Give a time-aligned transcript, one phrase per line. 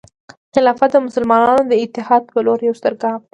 [0.53, 3.27] خلافت د مسلمانانو د اتحاد په لور یو ستر ګام دی.